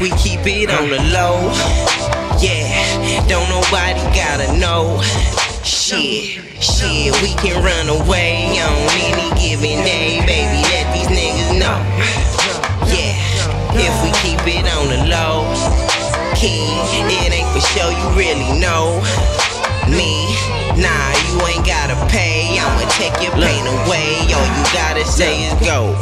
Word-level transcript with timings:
If 0.00 0.02
we 0.02 0.10
keep 0.22 0.46
it 0.46 0.70
on 0.70 0.90
the 0.90 1.02
low, 1.10 1.50
yeah, 2.38 3.26
don't 3.26 3.50
nobody 3.50 3.98
gotta 4.14 4.46
know. 4.54 5.02
Shit, 5.66 6.38
shit, 6.62 7.10
we 7.18 7.34
can 7.34 7.58
run 7.58 7.90
away 7.90 8.62
on 8.62 8.78
any 8.94 9.26
given 9.34 9.82
day, 9.82 10.22
baby. 10.22 10.62
Let 10.70 10.86
these 10.94 11.10
niggas 11.10 11.58
know. 11.58 11.82
Yeah, 12.86 13.18
if 13.74 13.90
we 14.06 14.14
keep 14.22 14.38
it 14.46 14.70
on 14.70 14.86
the 14.86 15.02
low, 15.10 15.50
key, 16.38 16.62
it 16.94 17.34
ain't 17.34 17.50
for 17.50 17.58
sure 17.74 17.90
you 17.90 18.06
really 18.14 18.54
know 18.60 19.02
me. 19.90 20.30
Nah, 20.78 21.10
you 21.26 21.42
ain't 21.50 21.66
gotta 21.66 21.98
pay. 22.06 22.54
I'ma 22.56 22.86
take 22.94 23.18
your 23.18 23.34
pain 23.34 23.66
away. 23.66 24.14
All 24.30 24.46
you 24.46 24.64
gotta 24.70 25.04
say 25.04 25.50
is 25.50 25.54
go. 25.66 25.98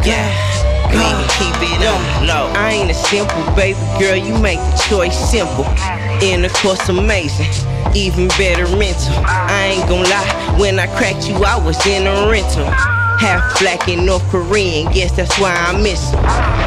Yeah. 0.00 0.32
We 0.92 0.98
can 0.98 1.28
keep 1.36 1.56
it 1.60 1.86
on. 1.88 2.01
I 2.54 2.72
ain't 2.72 2.90
a 2.90 2.94
simple 2.94 3.44
baby 3.54 3.78
girl, 3.98 4.16
you 4.16 4.38
make 4.38 4.58
the 4.58 4.84
choice 4.88 5.16
simple. 5.30 5.64
Intercourse 6.22 6.88
amazing, 6.88 7.46
even 7.94 8.28
better 8.38 8.68
mental. 8.76 9.14
I 9.24 9.76
ain't 9.76 9.88
gon' 9.88 10.04
lie, 10.04 10.56
when 10.58 10.78
I 10.78 10.86
cracked 10.96 11.28
you, 11.28 11.36
I 11.44 11.58
was 11.58 11.84
in 11.86 12.06
a 12.06 12.28
rental. 12.28 12.66
Half 13.22 13.60
black 13.60 13.88
and 13.88 14.04
North 14.04 14.26
Korean, 14.30 14.90
guess 14.92 15.12
that's 15.14 15.38
why 15.38 15.54
I 15.54 15.80
miss 15.80 16.10
him. 16.10 16.18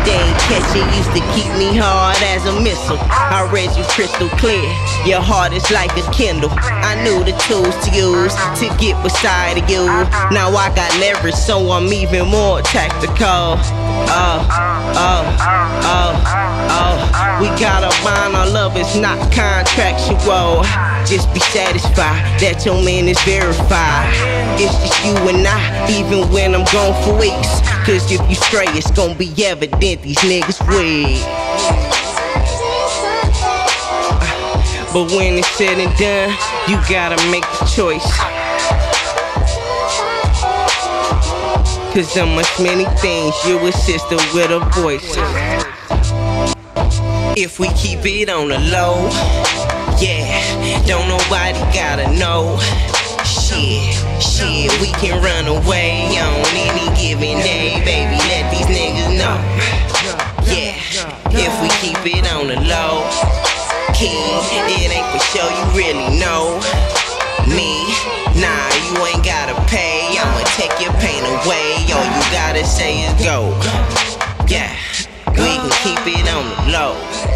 They 0.06 0.16
ain't 0.16 0.40
catching, 0.48 0.88
used 0.96 1.12
to 1.12 1.24
keep 1.36 1.52
me 1.60 1.76
hard 1.76 2.16
as 2.24 2.46
a 2.46 2.56
missile. 2.62 2.98
I 3.12 3.50
read 3.52 3.76
you 3.76 3.84
crystal 3.92 4.30
clear, 4.40 4.64
your 5.06 5.20
heart 5.20 5.52
is 5.52 5.70
like 5.72 5.92
a 5.98 6.06
Kindle. 6.12 6.52
I 6.54 6.96
knew 7.04 7.24
the 7.26 7.36
tools 7.44 7.76
to 7.84 7.90
use 7.92 8.34
to 8.62 8.66
get 8.80 8.96
beside 9.04 9.58
you. 9.70 9.86
Now 10.32 10.56
I 10.56 10.74
got 10.76 10.96
leverage, 11.00 11.36
so 11.36 11.72
I'm 11.72 11.92
even 11.92 12.28
more 12.30 12.62
tactical. 12.62 13.60
Oh, 14.08 14.48
oh. 14.96 15.55
We 17.46 17.52
got 17.60 17.84
a 17.84 18.04
mind, 18.04 18.36
our 18.36 18.50
love 18.50 18.76
is 18.76 18.96
not 18.96 19.20
contractual. 19.32 20.64
Just 21.06 21.32
be 21.32 21.40
satisfied 21.54 22.26
that 22.42 22.66
your 22.66 22.82
man 22.84 23.08
is 23.08 23.22
verified. 23.22 24.10
It's 24.58 24.74
just 24.82 25.06
you 25.06 25.14
and 25.30 25.46
I, 25.46 25.62
even 25.94 26.26
when 26.34 26.56
I'm 26.56 26.66
gone 26.74 26.98
for 27.06 27.14
weeks. 27.14 27.62
Cause 27.86 28.10
if 28.10 28.18
you 28.28 28.34
stray, 28.34 28.66
it's 28.74 28.90
gonna 28.90 29.14
be 29.14 29.30
evident 29.46 30.02
these 30.02 30.18
niggas 30.26 30.58
weak. 30.74 31.22
But 34.90 35.14
when 35.14 35.38
it's 35.38 35.48
said 35.54 35.78
and 35.78 35.94
done, 36.02 36.34
you 36.66 36.82
gotta 36.90 37.22
make 37.30 37.46
the 37.62 37.70
choice. 37.70 38.10
Cause 41.94 42.12
there 42.16 42.24
amongst 42.24 42.60
many 42.60 42.86
things, 42.98 43.36
you 43.46 43.60
a 43.68 43.72
sister 43.72 44.18
with 44.34 44.50
a 44.50 44.66
voice. 44.82 45.75
If 47.38 47.60
we 47.60 47.68
keep 47.76 48.00
it 48.06 48.30
on 48.30 48.48
the 48.48 48.60
low, 48.72 49.12
yeah, 50.00 50.40
don't 50.88 51.04
nobody 51.12 51.60
gotta 51.76 52.08
know. 52.16 52.56
Shit, 53.28 53.92
shit, 54.24 54.72
we 54.80 54.88
can 54.96 55.20
run 55.20 55.44
away 55.44 56.16
on 56.16 56.40
any 56.56 56.88
given 56.96 57.44
day, 57.44 57.84
baby. 57.84 58.16
Let 58.32 58.48
these 58.56 58.72
niggas 58.72 59.20
know. 59.20 59.36
Yeah, 60.48 60.80
if 61.36 61.52
we 61.60 61.68
keep 61.84 62.00
it 62.08 62.24
on 62.32 62.48
the 62.48 62.56
low, 62.56 63.04
king, 63.92 64.16
it 64.72 64.96
ain't 64.96 65.08
for 65.12 65.20
sure 65.36 65.52
you 65.52 65.66
really 65.76 66.16
know 66.16 66.56
me. 67.52 67.84
Nah, 68.40 68.72
you 68.88 68.96
ain't 69.12 69.26
gotta 69.28 69.60
pay. 69.68 70.08
I'ma 70.16 70.40
take 70.56 70.80
your 70.80 70.94
pain 71.04 71.20
away. 71.44 71.84
All 71.92 72.00
you 72.00 72.24
gotta 72.32 72.64
say 72.64 73.04
is 73.04 73.14
go. 73.22 73.52
Can 75.66 75.96
keep 75.96 76.06
it 76.06 76.32
on 76.32 76.48
the 76.68 76.72
low. 76.72 77.35